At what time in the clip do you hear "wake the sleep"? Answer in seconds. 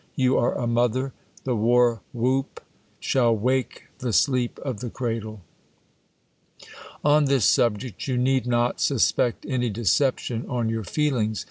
3.37-4.57